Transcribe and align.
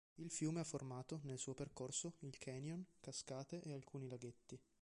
Il 0.17 0.31
fiume 0.31 0.61
ha 0.61 0.63
formato, 0.63 1.19
nel 1.25 1.37
suo 1.37 1.53
percorso, 1.53 2.13
il 2.21 2.39
canyon, 2.39 2.83
cascate 3.01 3.61
e 3.61 3.71
alcuni 3.71 4.09
laghetti. 4.09 4.59